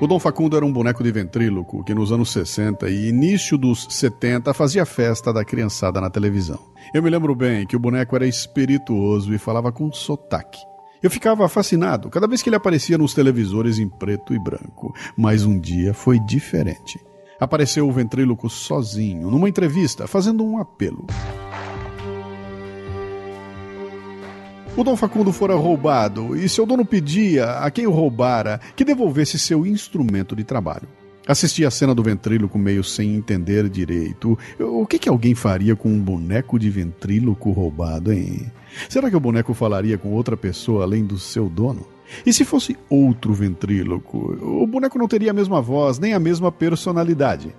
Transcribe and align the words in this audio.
O 0.00 0.08
Dom 0.08 0.18
Facundo 0.18 0.56
era 0.56 0.66
um 0.66 0.72
boneco 0.72 1.04
de 1.04 1.12
ventríloco 1.12 1.84
que 1.84 1.94
nos 1.94 2.10
anos 2.10 2.30
60 2.32 2.90
e 2.90 3.08
início 3.08 3.56
dos 3.56 3.86
70 3.88 4.52
fazia 4.52 4.84
festa 4.84 5.32
da 5.32 5.44
criançada 5.44 6.00
na 6.00 6.10
televisão. 6.10 6.58
Eu 6.92 7.00
me 7.00 7.08
lembro 7.08 7.32
bem 7.34 7.64
que 7.64 7.76
o 7.76 7.78
boneco 7.78 8.16
era 8.16 8.26
espirituoso 8.26 9.32
e 9.32 9.38
falava 9.38 9.70
com 9.70 9.92
sotaque. 9.92 10.58
Eu 11.00 11.10
ficava 11.10 11.48
fascinado 11.48 12.10
cada 12.10 12.26
vez 12.26 12.42
que 12.42 12.48
ele 12.48 12.56
aparecia 12.56 12.98
nos 12.98 13.14
televisores 13.14 13.78
em 13.78 13.88
preto 13.88 14.34
e 14.34 14.38
branco, 14.38 14.92
mas 15.16 15.44
um 15.44 15.58
dia 15.58 15.94
foi 15.94 16.18
diferente. 16.18 16.98
Apareceu 17.38 17.88
o 17.88 17.92
ventríloco 17.92 18.50
sozinho, 18.50 19.30
numa 19.30 19.48
entrevista, 19.48 20.08
fazendo 20.08 20.44
um 20.44 20.58
apelo. 20.58 21.06
O 24.76 24.82
Dom 24.82 24.96
Facundo 24.96 25.32
fora 25.32 25.54
roubado 25.54 26.36
e 26.36 26.48
seu 26.48 26.66
dono 26.66 26.84
pedia 26.84 27.58
a 27.58 27.70
quem 27.70 27.86
o 27.86 27.92
roubara 27.92 28.60
que 28.74 28.84
devolvesse 28.84 29.38
seu 29.38 29.64
instrumento 29.64 30.34
de 30.34 30.42
trabalho. 30.42 30.88
Assisti 31.28 31.64
a 31.64 31.70
cena 31.70 31.94
do 31.94 32.02
ventríloco 32.02 32.58
meio 32.58 32.82
sem 32.82 33.14
entender 33.14 33.68
direito. 33.68 34.36
O 34.58 34.84
que, 34.84 34.98
que 34.98 35.08
alguém 35.08 35.32
faria 35.32 35.76
com 35.76 35.88
um 35.88 36.00
boneco 36.00 36.58
de 36.58 36.68
ventríloco 36.70 37.52
roubado, 37.52 38.12
hein? 38.12 38.50
Será 38.88 39.08
que 39.08 39.14
o 39.14 39.20
boneco 39.20 39.54
falaria 39.54 39.96
com 39.96 40.10
outra 40.10 40.36
pessoa 40.36 40.82
além 40.82 41.04
do 41.04 41.20
seu 41.20 41.48
dono? 41.48 41.86
E 42.26 42.32
se 42.32 42.44
fosse 42.44 42.76
outro 42.90 43.32
ventríloco, 43.32 44.36
o 44.42 44.66
boneco 44.66 44.98
não 44.98 45.06
teria 45.06 45.30
a 45.30 45.34
mesma 45.34 45.62
voz 45.62 46.00
nem 46.00 46.14
a 46.14 46.20
mesma 46.20 46.50
personalidade. 46.50 47.54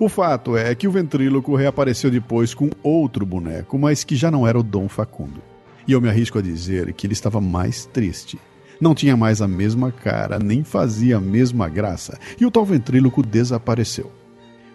O 0.00 0.08
fato 0.08 0.56
é 0.56 0.74
que 0.74 0.88
o 0.88 0.90
ventríloco 0.90 1.54
reapareceu 1.54 2.10
depois 2.10 2.54
com 2.54 2.70
outro 2.82 3.26
boneco, 3.26 3.78
mas 3.78 4.02
que 4.02 4.16
já 4.16 4.30
não 4.30 4.48
era 4.48 4.58
o 4.58 4.62
Dom 4.62 4.88
Facundo. 4.88 5.53
E 5.86 5.92
eu 5.92 6.00
me 6.00 6.08
arrisco 6.08 6.38
a 6.38 6.42
dizer 6.42 6.92
que 6.92 7.06
ele 7.06 7.12
estava 7.12 7.40
mais 7.40 7.86
triste. 7.86 8.38
Não 8.80 8.94
tinha 8.94 9.16
mais 9.16 9.40
a 9.40 9.48
mesma 9.48 9.92
cara, 9.92 10.38
nem 10.38 10.64
fazia 10.64 11.18
a 11.18 11.20
mesma 11.20 11.68
graça, 11.68 12.18
e 12.40 12.44
o 12.44 12.50
tal 12.50 12.64
ventríloco 12.64 13.22
desapareceu. 13.22 14.10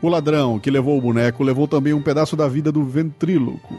O 0.02 0.08
ladrão 0.08 0.58
que 0.58 0.72
levou 0.72 0.98
o 0.98 1.02
boneco 1.02 1.44
levou 1.44 1.68
também 1.68 1.94
um 1.94 2.02
pedaço 2.02 2.36
da 2.36 2.48
vida 2.48 2.72
do 2.72 2.84
ventríloco. 2.86 3.76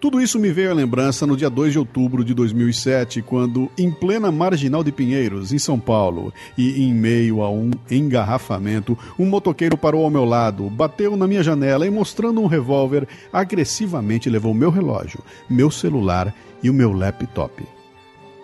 Tudo 0.00 0.18
isso 0.18 0.38
me 0.38 0.50
veio 0.50 0.70
à 0.70 0.74
lembrança 0.74 1.26
no 1.26 1.36
dia 1.36 1.50
2 1.50 1.72
de 1.72 1.78
outubro 1.78 2.24
de 2.24 2.32
2007, 2.32 3.20
quando, 3.20 3.70
em 3.76 3.90
plena 3.90 4.32
marginal 4.32 4.82
de 4.82 4.90
Pinheiros, 4.90 5.52
em 5.52 5.58
São 5.58 5.78
Paulo, 5.78 6.32
e 6.56 6.82
em 6.82 6.94
meio 6.94 7.42
a 7.42 7.50
um 7.50 7.70
engarrafamento, 7.90 8.96
um 9.18 9.26
motoqueiro 9.26 9.76
parou 9.76 10.02
ao 10.02 10.10
meu 10.10 10.24
lado, 10.24 10.70
bateu 10.70 11.18
na 11.18 11.26
minha 11.26 11.42
janela 11.42 11.86
e, 11.86 11.90
mostrando 11.90 12.40
um 12.40 12.46
revólver, 12.46 13.06
agressivamente 13.30 14.30
levou 14.30 14.54
meu 14.54 14.70
relógio, 14.70 15.20
meu 15.50 15.70
celular 15.70 16.34
e 16.62 16.70
o 16.70 16.74
meu 16.74 16.92
laptop. 16.92 17.62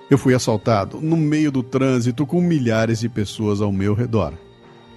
Eu 0.08 0.16
fui 0.16 0.34
assaltado 0.34 1.00
no 1.00 1.16
meio 1.16 1.50
do 1.50 1.62
trânsito 1.62 2.24
com 2.24 2.40
milhares 2.40 3.00
de 3.00 3.08
pessoas 3.08 3.60
ao 3.60 3.72
meu 3.72 3.92
redor. 3.94 4.32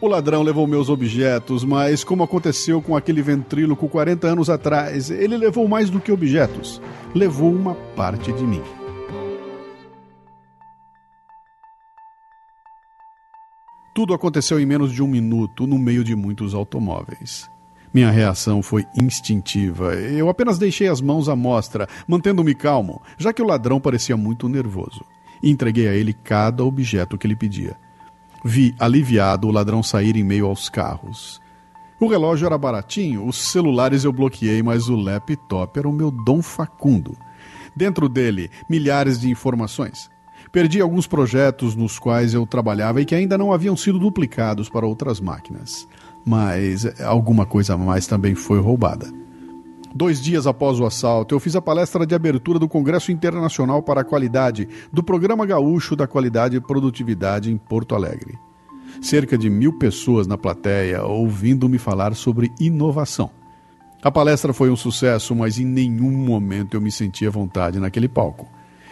O 0.01 0.07
ladrão 0.07 0.43
levou 0.43 0.65
meus 0.65 0.87
objetos, 0.87 1.63
mas 1.65 2.03
como 2.03 2.23
aconteceu 2.23 2.81
com 2.81 2.95
aquele 2.95 3.21
ventríloco 3.21 3.89
40 3.89 4.27
anos 4.27 4.49
atrás, 4.49 5.09
ele 5.09 5.35
levou 5.35 5.67
mais 5.67 5.89
do 5.89 5.99
que 5.99 6.11
objetos. 6.11 6.81
Levou 7.13 7.51
uma 7.51 7.75
parte 7.95 8.31
de 8.31 8.43
mim. 8.43 8.61
Tudo 13.93 14.13
aconteceu 14.13 14.57
em 14.57 14.65
menos 14.65 14.93
de 14.93 15.03
um 15.03 15.07
minuto 15.07 15.67
no 15.67 15.77
meio 15.77 16.03
de 16.05 16.15
muitos 16.15 16.53
automóveis. 16.53 17.49
Minha 17.91 18.11
reação 18.11 18.61
foi 18.61 18.85
instintiva. 19.01 19.95
Eu 19.95 20.29
apenas 20.29 20.59
deixei 20.59 20.87
as 20.87 21.01
mãos 21.01 21.27
à 21.27 21.35
mostra, 21.35 21.87
mantendo-me 22.07 22.53
calmo, 22.53 23.01
já 23.17 23.33
que 23.33 23.41
o 23.41 23.45
ladrão 23.45 23.79
parecia 23.79 24.15
muito 24.15 24.47
nervoso. 24.47 25.03
Entreguei 25.41 25.87
a 25.87 25.93
ele 25.93 26.13
cada 26.13 26.63
objeto 26.63 27.17
que 27.17 27.25
ele 27.25 27.35
pedia. 27.35 27.75
Vi, 28.45 28.75
aliviado, 28.79 29.47
o 29.47 29.51
ladrão 29.51 29.81
sair 29.81 30.15
em 30.15 30.23
meio 30.23 30.45
aos 30.45 30.69
carros. 30.69 31.41
O 31.99 32.07
relógio 32.07 32.45
era 32.45 32.57
baratinho, 32.57 33.25
os 33.25 33.49
celulares 33.51 34.03
eu 34.03 34.13
bloqueei, 34.13 34.61
mas 34.61 34.87
o 34.87 34.95
laptop 34.95 35.77
era 35.77 35.89
o 35.89 35.93
meu 35.93 36.11
Dom 36.11 36.41
Facundo. 36.41 37.17
Dentro 37.75 38.07
dele, 38.07 38.51
milhares 38.69 39.19
de 39.19 39.29
informações. 39.29 40.09
Perdi 40.51 40.79
alguns 40.79 41.07
projetos 41.07 41.75
nos 41.75 41.99
quais 41.99 42.33
eu 42.33 42.45
trabalhava 42.45 43.01
e 43.01 43.05
que 43.05 43.15
ainda 43.15 43.37
não 43.37 43.51
haviam 43.51 43.75
sido 43.75 43.99
duplicados 43.99 44.69
para 44.69 44.85
outras 44.85 45.19
máquinas 45.19 45.87
mas 46.25 46.85
alguma 47.01 47.45
coisa 47.45 47.73
a 47.73 47.77
mais 47.77 48.07
também 48.07 48.35
foi 48.35 48.59
roubada. 48.59 49.07
Dois 49.93 50.21
dias 50.21 50.45
após 50.45 50.79
o 50.79 50.85
assalto, 50.85 51.33
eu 51.33 51.39
fiz 51.39 51.55
a 51.55 51.61
palestra 51.61 52.05
de 52.05 52.13
abertura 52.13 52.59
do 52.59 52.67
Congresso 52.67 53.11
Internacional 53.11 53.81
para 53.81 54.01
a 54.01 54.03
Qualidade 54.03 54.67
do 54.93 55.03
Programa 55.03 55.45
Gaúcho 55.45 55.95
da 55.95 56.07
Qualidade 56.07 56.55
e 56.55 56.61
Produtividade 56.61 57.51
em 57.51 57.57
Porto 57.57 57.95
Alegre. 57.95 58.37
Cerca 59.01 59.37
de 59.37 59.49
mil 59.49 59.73
pessoas 59.73 60.27
na 60.27 60.37
plateia 60.37 61.03
ouvindo-me 61.03 61.79
falar 61.79 62.13
sobre 62.15 62.51
inovação. 62.59 63.31
A 64.01 64.11
palestra 64.11 64.53
foi 64.53 64.69
um 64.69 64.75
sucesso, 64.75 65.35
mas 65.35 65.59
em 65.59 65.65
nenhum 65.65 66.11
momento 66.11 66.75
eu 66.75 66.81
me 66.81 66.91
senti 66.91 67.25
à 67.25 67.29
vontade 67.29 67.79
naquele 67.79 68.07
palco. 68.07 68.47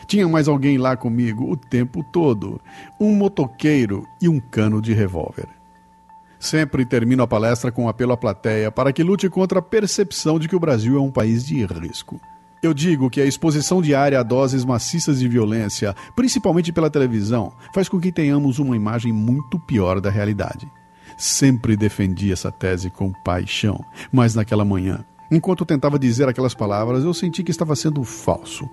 Tinha 0.07 0.27
mais 0.27 0.47
alguém 0.47 0.77
lá 0.77 0.97
comigo 0.97 1.49
o 1.49 1.55
tempo 1.55 2.03
todo: 2.11 2.59
um 2.99 3.13
motoqueiro 3.13 4.05
e 4.21 4.27
um 4.27 4.39
cano 4.39 4.81
de 4.81 4.93
revólver. 4.93 5.56
Sempre 6.39 6.85
termino 6.85 7.23
a 7.23 7.27
palestra 7.27 7.71
com 7.71 7.85
um 7.85 7.89
apelo 7.89 8.13
à 8.13 8.17
plateia 8.17 8.71
para 8.71 8.93
que 8.93 9.03
lute 9.03 9.29
contra 9.29 9.59
a 9.59 9.61
percepção 9.61 10.37
de 10.37 10.47
que 10.47 10.55
o 10.55 10.59
Brasil 10.59 10.97
é 10.97 11.01
um 11.01 11.11
país 11.11 11.45
de 11.45 11.65
risco. 11.65 12.19
Eu 12.61 12.73
digo 12.73 13.09
que 13.09 13.21
a 13.21 13.25
exposição 13.25 13.81
diária 13.81 14.19
a 14.19 14.23
doses 14.23 14.65
maciças 14.65 15.19
de 15.19 15.27
violência, 15.27 15.95
principalmente 16.15 16.71
pela 16.71 16.89
televisão, 16.89 17.53
faz 17.73 17.87
com 17.87 17.99
que 17.99 18.11
tenhamos 18.11 18.57
uma 18.57 18.75
imagem 18.75 19.13
muito 19.13 19.59
pior 19.59 20.01
da 20.01 20.09
realidade. 20.09 20.67
Sempre 21.17 21.77
defendi 21.77 22.31
essa 22.31 22.51
tese 22.51 22.89
com 22.89 23.11
paixão, 23.23 23.83
mas 24.11 24.35
naquela 24.35 24.65
manhã, 24.65 25.05
enquanto 25.31 25.65
tentava 25.65 25.99
dizer 25.99 26.27
aquelas 26.27 26.53
palavras, 26.53 27.03
eu 27.03 27.13
senti 27.13 27.43
que 27.43 27.51
estava 27.51 27.75
sendo 27.75 28.03
falso. 28.03 28.67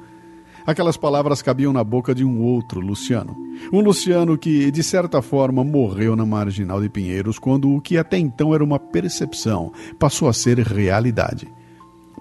Aquelas 0.67 0.97
palavras 0.97 1.43
cabiam 1.43 1.73
na 1.73 1.85
boca 1.85 2.15
de 2.15 2.25
um 2.25 2.43
outro 2.43 2.81
Luciano. 2.81 3.37
Um 3.73 3.81
Luciano 3.81 4.39
que, 4.39 4.71
de 4.71 4.83
certa 4.83 5.21
forma, 5.21 5.63
morreu 5.63 6.17
na 6.17 6.25
marginal 6.25 6.81
de 6.81 6.89
Pinheiros 6.89 7.39
quando 7.39 7.75
o 7.75 7.81
que 7.81 7.99
até 7.99 8.17
então 8.17 8.55
era 8.55 8.65
uma 8.65 8.79
percepção 8.79 9.73
passou 9.99 10.29
a 10.29 10.33
ser 10.33 10.59
realidade. 10.59 11.53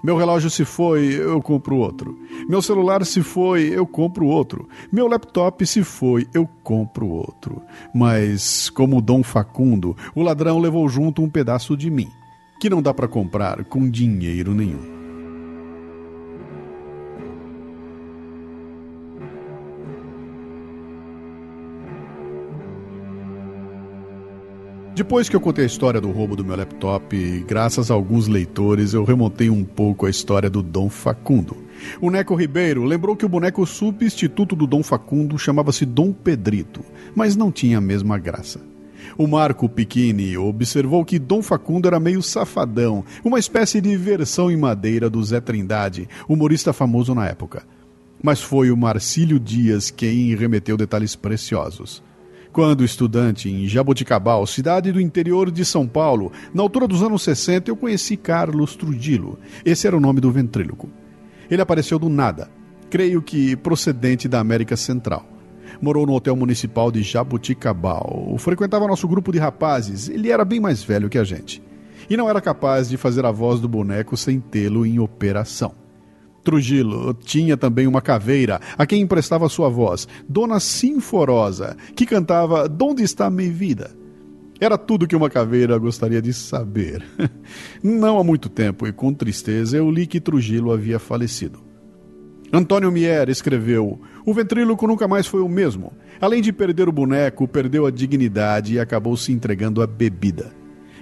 Meu 0.02 0.18
relógio 0.18 0.50
se 0.50 0.66
foi, 0.66 1.14
eu 1.14 1.40
compro 1.40 1.78
outro. 1.78 2.18
Meu 2.46 2.60
celular 2.60 3.06
se 3.06 3.22
foi, 3.22 3.70
eu 3.72 3.86
compro 3.86 4.26
outro. 4.26 4.68
Meu 4.92 5.08
laptop 5.08 5.64
se 5.66 5.82
foi, 5.82 6.28
eu 6.34 6.46
compro 6.62 7.08
outro. 7.08 7.62
Mas, 7.94 8.68
como 8.68 9.00
Dom 9.00 9.22
Facundo, 9.22 9.96
o 10.14 10.20
ladrão 10.20 10.58
levou 10.58 10.86
junto 10.90 11.22
um 11.22 11.30
pedaço 11.30 11.74
de 11.74 11.90
mim, 11.90 12.10
que 12.60 12.68
não 12.68 12.82
dá 12.82 12.92
para 12.92 13.08
comprar 13.08 13.64
com 13.64 13.88
dinheiro 13.88 14.52
nenhum. 14.52 15.03
Depois 24.94 25.28
que 25.28 25.34
eu 25.34 25.40
contei 25.40 25.64
a 25.64 25.66
história 25.66 26.00
do 26.00 26.12
roubo 26.12 26.36
do 26.36 26.44
meu 26.44 26.56
laptop, 26.56 27.44
graças 27.48 27.90
a 27.90 27.94
alguns 27.94 28.28
leitores, 28.28 28.94
eu 28.94 29.02
remontei 29.02 29.50
um 29.50 29.64
pouco 29.64 30.06
a 30.06 30.10
história 30.10 30.48
do 30.48 30.62
Dom 30.62 30.88
Facundo. 30.88 31.56
O 32.00 32.10
Neco 32.10 32.36
Ribeiro 32.36 32.84
lembrou 32.84 33.16
que 33.16 33.26
o 33.26 33.28
boneco 33.28 33.66
substituto 33.66 34.54
do 34.54 34.68
Dom 34.68 34.84
Facundo 34.84 35.36
chamava-se 35.36 35.84
Dom 35.84 36.12
Pedrito, 36.12 36.80
mas 37.12 37.34
não 37.34 37.50
tinha 37.50 37.78
a 37.78 37.80
mesma 37.80 38.16
graça. 38.18 38.60
O 39.18 39.26
Marco 39.26 39.68
Piquini 39.68 40.38
observou 40.38 41.04
que 41.04 41.18
Dom 41.18 41.42
Facundo 41.42 41.88
era 41.88 41.98
meio 41.98 42.22
safadão, 42.22 43.04
uma 43.24 43.40
espécie 43.40 43.80
de 43.80 43.96
versão 43.96 44.48
em 44.48 44.56
madeira 44.56 45.10
do 45.10 45.22
Zé 45.24 45.40
Trindade, 45.40 46.08
humorista 46.28 46.72
famoso 46.72 47.12
na 47.16 47.26
época. 47.26 47.64
Mas 48.22 48.40
foi 48.40 48.70
o 48.70 48.76
Marcílio 48.76 49.40
Dias 49.40 49.90
quem 49.90 50.36
remeteu 50.36 50.76
detalhes 50.76 51.16
preciosos. 51.16 52.00
Quando 52.54 52.84
estudante 52.84 53.50
em 53.50 53.66
Jaboticabal, 53.66 54.46
cidade 54.46 54.92
do 54.92 55.00
interior 55.00 55.50
de 55.50 55.64
São 55.64 55.88
Paulo, 55.88 56.30
na 56.54 56.62
altura 56.62 56.86
dos 56.86 57.02
anos 57.02 57.20
60, 57.24 57.68
eu 57.68 57.74
conheci 57.74 58.16
Carlos 58.16 58.76
Trujillo. 58.76 59.40
Esse 59.64 59.88
era 59.88 59.96
o 59.96 60.00
nome 60.00 60.20
do 60.20 60.30
ventríloco. 60.30 60.88
Ele 61.50 61.60
apareceu 61.60 61.98
do 61.98 62.08
nada, 62.08 62.48
creio 62.88 63.20
que 63.20 63.56
procedente 63.56 64.28
da 64.28 64.38
América 64.38 64.76
Central. 64.76 65.26
Morou 65.82 66.06
no 66.06 66.14
hotel 66.14 66.36
municipal 66.36 66.92
de 66.92 67.02
Jaboticabal. 67.02 68.36
Frequentava 68.38 68.86
nosso 68.86 69.08
grupo 69.08 69.32
de 69.32 69.40
rapazes. 69.40 70.08
Ele 70.08 70.30
era 70.30 70.44
bem 70.44 70.60
mais 70.60 70.80
velho 70.80 71.08
que 71.08 71.18
a 71.18 71.24
gente. 71.24 71.60
E 72.08 72.16
não 72.16 72.30
era 72.30 72.40
capaz 72.40 72.88
de 72.88 72.96
fazer 72.96 73.26
a 73.26 73.32
voz 73.32 73.58
do 73.58 73.68
boneco 73.68 74.16
sem 74.16 74.38
tê-lo 74.38 74.86
em 74.86 75.00
operação. 75.00 75.83
Trujillo 76.44 77.14
tinha 77.14 77.56
também 77.56 77.86
uma 77.86 78.02
caveira 78.02 78.60
a 78.76 78.86
quem 78.86 79.00
emprestava 79.00 79.48
sua 79.48 79.70
voz, 79.70 80.06
Dona 80.28 80.60
Sinforosa, 80.60 81.76
que 81.96 82.04
cantava 82.04 82.68
Donde 82.68 83.02
está 83.02 83.30
minha 83.30 83.50
vida? 83.50 83.90
Era 84.60 84.78
tudo 84.78 85.06
que 85.06 85.16
uma 85.16 85.28
caveira 85.28 85.76
gostaria 85.78 86.22
de 86.22 86.32
saber. 86.32 87.02
Não 87.82 88.18
há 88.18 88.24
muito 88.24 88.48
tempo, 88.48 88.86
e 88.86 88.92
com 88.92 89.12
tristeza, 89.12 89.76
eu 89.76 89.90
li 89.90 90.06
que 90.06 90.20
Trujillo 90.20 90.70
havia 90.70 90.98
falecido. 90.98 91.58
Antônio 92.52 92.92
Mier 92.92 93.28
escreveu: 93.28 94.00
O 94.24 94.32
ventríloco 94.32 94.86
nunca 94.86 95.08
mais 95.08 95.26
foi 95.26 95.40
o 95.40 95.48
mesmo. 95.48 95.92
Além 96.20 96.40
de 96.40 96.52
perder 96.52 96.88
o 96.88 96.92
boneco, 96.92 97.48
perdeu 97.48 97.84
a 97.84 97.90
dignidade 97.90 98.74
e 98.74 98.80
acabou 98.80 99.16
se 99.16 99.32
entregando 99.32 99.82
à 99.82 99.86
bebida. 99.86 100.52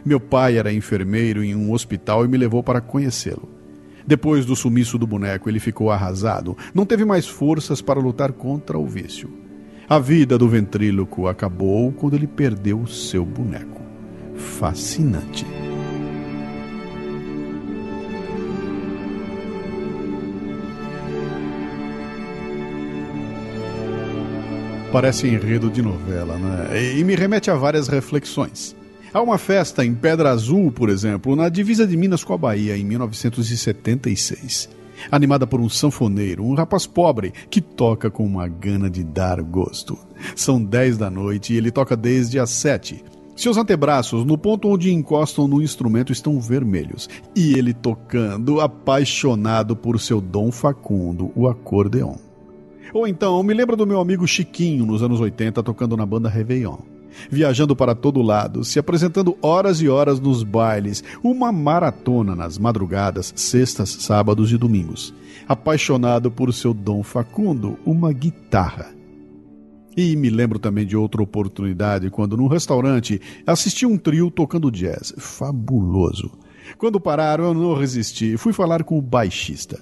Meu 0.04 0.18
pai 0.18 0.56
era 0.56 0.72
enfermeiro 0.72 1.44
em 1.44 1.54
um 1.54 1.72
hospital 1.72 2.24
e 2.24 2.28
me 2.28 2.38
levou 2.38 2.62
para 2.62 2.80
conhecê-lo. 2.80 3.61
Depois 4.06 4.44
do 4.44 4.56
sumiço 4.56 4.98
do 4.98 5.06
boneco, 5.06 5.48
ele 5.48 5.60
ficou 5.60 5.90
arrasado. 5.90 6.56
Não 6.74 6.84
teve 6.84 7.04
mais 7.04 7.26
forças 7.26 7.80
para 7.80 8.00
lutar 8.00 8.32
contra 8.32 8.78
o 8.78 8.86
vício. 8.86 9.30
A 9.88 9.98
vida 9.98 10.38
do 10.38 10.48
ventríloco 10.48 11.26
acabou 11.26 11.92
quando 11.92 12.14
ele 12.14 12.26
perdeu 12.26 12.80
o 12.80 12.88
seu 12.88 13.24
boneco. 13.24 13.82
Fascinante. 14.34 15.46
Parece 24.92 25.26
enredo 25.26 25.70
de 25.70 25.80
novela, 25.80 26.36
né? 26.36 26.98
E 26.98 27.02
me 27.02 27.14
remete 27.14 27.50
a 27.50 27.54
várias 27.54 27.88
reflexões. 27.88 28.76
Há 29.14 29.20
uma 29.20 29.36
festa 29.36 29.84
em 29.84 29.94
Pedra 29.94 30.30
Azul, 30.30 30.72
por 30.72 30.88
exemplo, 30.88 31.36
na 31.36 31.50
divisa 31.50 31.86
de 31.86 31.98
Minas 31.98 32.24
com 32.24 32.32
a 32.32 32.38
Bahia, 32.38 32.78
em 32.78 32.84
1976. 32.84 34.70
Animada 35.10 35.46
por 35.46 35.60
um 35.60 35.68
sanfoneiro, 35.68 36.42
um 36.42 36.54
rapaz 36.54 36.86
pobre 36.86 37.30
que 37.50 37.60
toca 37.60 38.10
com 38.10 38.24
uma 38.24 38.48
gana 38.48 38.88
de 38.88 39.04
dar 39.04 39.42
gosto. 39.42 39.98
São 40.34 40.64
10 40.64 40.96
da 40.96 41.10
noite 41.10 41.52
e 41.52 41.58
ele 41.58 41.70
toca 41.70 41.94
desde 41.94 42.38
as 42.38 42.48
7. 42.48 43.04
Seus 43.36 43.58
antebraços, 43.58 44.24
no 44.24 44.38
ponto 44.38 44.68
onde 44.68 44.90
encostam 44.90 45.46
no 45.46 45.60
instrumento, 45.60 46.10
estão 46.10 46.40
vermelhos. 46.40 47.06
E 47.36 47.52
ele 47.52 47.74
tocando, 47.74 48.62
apaixonado 48.62 49.76
por 49.76 50.00
seu 50.00 50.22
Dom 50.22 50.50
Facundo, 50.50 51.30
o 51.36 51.46
acordeon. 51.46 52.14
Ou 52.94 53.06
então, 53.06 53.42
me 53.42 53.52
lembra 53.52 53.76
do 53.76 53.86
meu 53.86 54.00
amigo 54.00 54.26
Chiquinho, 54.26 54.86
nos 54.86 55.02
anos 55.02 55.20
80, 55.20 55.62
tocando 55.62 55.98
na 55.98 56.06
banda 56.06 56.30
Réveillon 56.30 56.91
viajando 57.30 57.74
para 57.74 57.94
todo 57.94 58.22
lado, 58.22 58.64
se 58.64 58.78
apresentando 58.78 59.36
horas 59.42 59.80
e 59.80 59.88
horas 59.88 60.20
nos 60.20 60.42
bailes, 60.42 61.02
uma 61.22 61.52
maratona 61.52 62.34
nas 62.34 62.58
madrugadas, 62.58 63.32
sextas, 63.36 63.90
sábados 63.90 64.52
e 64.52 64.56
domingos. 64.56 65.14
Apaixonado 65.48 66.30
por 66.30 66.52
seu 66.52 66.72
Dom 66.72 67.02
Facundo, 67.02 67.78
uma 67.84 68.12
guitarra. 68.12 68.92
E 69.96 70.16
me 70.16 70.30
lembro 70.30 70.58
também 70.58 70.86
de 70.86 70.96
outra 70.96 71.22
oportunidade 71.22 72.08
quando, 72.10 72.36
num 72.36 72.46
restaurante, 72.46 73.20
assisti 73.46 73.84
um 73.84 73.98
trio 73.98 74.30
tocando 74.30 74.70
jazz. 74.70 75.12
Fabuloso. 75.18 76.30
Quando 76.78 77.00
pararam, 77.00 77.44
eu 77.44 77.54
não 77.54 77.74
resisti. 77.74 78.36
Fui 78.36 78.52
falar 78.52 78.84
com 78.84 78.96
o 78.96 79.02
baixista. 79.02 79.78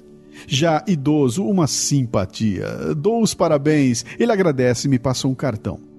Já 0.47 0.83
idoso, 0.89 1.45
uma 1.45 1.67
simpatia. 1.67 2.95
Dou 2.97 3.23
os 3.23 3.35
parabéns. 3.35 4.05
Ele 4.19 4.33
agradece 4.33 4.89
e 4.89 4.91
me 4.91 4.99
passa 4.99 5.29
um 5.29 5.35
cartão 5.35 5.90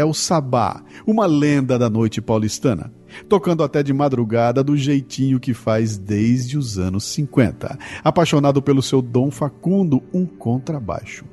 é 0.00 0.04
o 0.04 0.14
Sabá, 0.14 0.82
uma 1.06 1.26
lenda 1.26 1.78
da 1.78 1.90
noite 1.90 2.20
paulistana, 2.20 2.92
tocando 3.28 3.62
até 3.62 3.82
de 3.82 3.92
madrugada 3.92 4.64
do 4.64 4.76
jeitinho 4.76 5.38
que 5.38 5.52
faz 5.54 5.98
desde 5.98 6.56
os 6.56 6.78
anos 6.78 7.04
50, 7.04 7.78
apaixonado 8.02 8.62
pelo 8.62 8.82
seu 8.82 9.02
Dom 9.02 9.30
Facundo, 9.30 10.02
um 10.12 10.26
contrabaixo. 10.26 11.24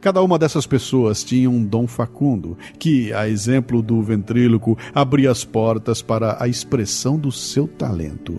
Cada 0.00 0.20
uma 0.20 0.36
dessas 0.36 0.66
pessoas 0.66 1.22
tinha 1.22 1.48
um 1.48 1.64
dom 1.64 1.86
facundo, 1.86 2.58
que, 2.76 3.12
a 3.12 3.28
exemplo 3.28 3.80
do 3.80 4.02
ventríloco, 4.02 4.76
abria 4.92 5.30
as 5.30 5.44
portas 5.44 6.02
para 6.02 6.42
a 6.42 6.48
expressão 6.48 7.16
do 7.16 7.30
seu 7.30 7.68
talento. 7.68 8.36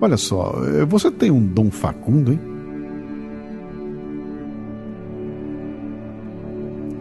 Olha 0.00 0.16
só, 0.16 0.56
você 0.88 1.08
tem 1.08 1.30
um 1.30 1.46
dom 1.46 1.70
facundo, 1.70 2.32
hein? 2.32 2.51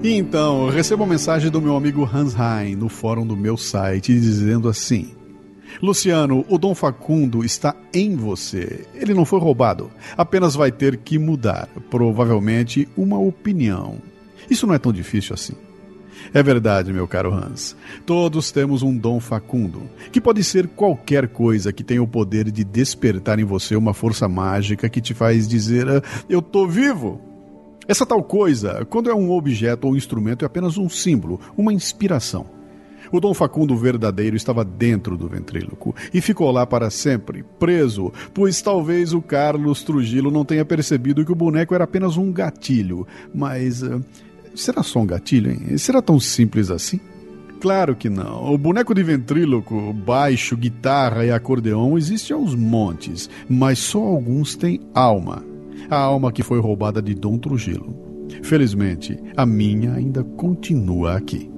Então, 0.04 0.70
recebo 0.70 1.04
uma 1.04 1.10
mensagem 1.12 1.52
do 1.52 1.62
meu 1.62 1.76
amigo 1.76 2.10
Hans 2.12 2.34
Hein 2.34 2.76
no 2.76 2.90
fórum 2.90 3.26
do 3.26 3.38
meu 3.38 3.56
site 3.56 4.14
dizendo 4.14 4.68
assim: 4.68 5.12
Luciano, 5.82 6.44
o 6.50 6.58
Dom 6.58 6.74
Facundo 6.74 7.46
está 7.46 7.76
em 7.94 8.16
você. 8.16 8.86
Ele 8.96 9.14
não 9.14 9.26
foi 9.26 9.40
roubado. 9.40 9.92
Apenas 10.18 10.56
vai 10.56 10.72
ter 10.72 10.98
que 10.98 11.20
mudar, 11.20 11.70
provavelmente, 11.90 12.90
uma 12.98 13.20
opinião. 13.20 14.00
Isso 14.50 14.66
não 14.66 14.74
é 14.74 14.80
tão 14.80 14.92
difícil 14.92 15.34
assim. 15.34 15.54
É 16.34 16.42
verdade, 16.42 16.94
meu 16.94 17.08
caro 17.08 17.34
Hans. 17.34 17.76
Todos 18.06 18.52
temos 18.52 18.84
um 18.84 18.96
dom 18.96 19.20
facundo, 19.20 19.90
que 20.12 20.22
pode 20.22 20.44
ser 20.44 20.68
qualquer 20.68 21.28
coisa 21.28 21.74
que 21.74 21.84
tenha 21.84 22.02
o 22.02 22.08
poder 22.08 22.52
de 22.52 22.64
despertar 22.64 23.40
em 23.40 23.44
você 23.44 23.76
uma 23.76 23.94
força 23.94 24.28
mágica 24.28 24.90
que 24.90 25.02
te 25.02 25.14
faz 25.14 25.48
dizer: 25.48 25.88
ah, 25.90 26.02
Eu 26.30 26.42
tô 26.42 26.68
vivo. 26.68 27.31
Essa 27.88 28.06
tal 28.06 28.24
coisa, 28.24 28.86
quando 28.90 29.10
é 29.10 29.14
um 29.14 29.32
objeto 29.32 29.88
ou 29.88 29.96
instrumento, 29.96 30.44
é 30.44 30.46
apenas 30.46 30.78
um 30.78 30.88
símbolo, 30.88 31.40
uma 31.58 31.74
inspiração. 31.74 32.46
O 33.12 33.20
Dom 33.20 33.34
Facundo 33.34 33.76
verdadeiro 33.76 34.38
estava 34.38 34.64
dentro 34.64 35.18
do 35.18 35.28
ventríloco 35.28 35.94
e 36.14 36.22
ficou 36.22 36.50
lá 36.52 36.66
para 36.66 36.90
sempre, 36.90 37.44
preso, 37.60 38.14
pois 38.34 38.62
talvez 38.62 39.14
o 39.14 39.22
Carlos 39.22 39.84
Trujillo 39.84 40.32
não 40.32 40.46
tenha 40.46 40.64
percebido 40.64 41.26
que 41.26 41.32
o 41.32 41.36
boneco 41.36 41.76
era 41.76 41.84
apenas 41.84 42.16
um 42.16 42.32
gatilho. 42.32 43.06
Mas. 43.34 43.82
Uh, 43.82 44.02
será 44.56 44.84
só 44.84 45.00
um 45.00 45.06
gatilho, 45.06 45.52
hein? 45.52 45.78
Será 45.78 46.02
tão 46.02 46.20
simples 46.20 46.70
assim? 46.70 47.02
Claro 47.60 47.96
que 47.96 48.10
não. 48.10 48.54
O 48.54 48.58
boneco 48.58 48.94
de 48.96 49.04
ventríloco, 49.04 49.92
baixo, 49.94 50.56
guitarra 50.56 51.26
e 51.26 51.32
acordeão 51.32 51.98
existe 51.98 52.32
aos 52.32 52.56
montes, 52.56 53.30
mas 53.50 53.78
só 53.80 54.00
alguns 54.00 54.56
têm 54.56 54.80
alma 54.94 55.51
a 55.90 55.98
alma 55.98 56.32
que 56.32 56.44
foi 56.44 56.60
roubada 56.60 57.02
de 57.02 57.14
Dom 57.14 57.38
Trujillo. 57.38 57.96
Felizmente, 58.44 59.20
a 59.36 59.46
minha 59.46 59.94
ainda 59.94 60.24
continua 60.24 61.18
aqui. 61.18 61.51